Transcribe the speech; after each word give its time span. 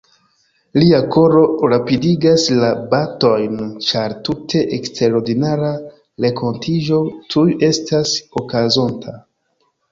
Lia 0.83 1.01
koro 1.15 1.43
rapidigas 1.73 2.45
la 2.63 2.71
batojn 2.95 3.61
ĉar 3.89 4.17
tute 4.29 4.63
eksterordinara 4.79 5.71
renkontiĝo 6.27 7.01
tuj 7.37 7.49
estas 7.73 8.19
okazonta. 8.45 9.19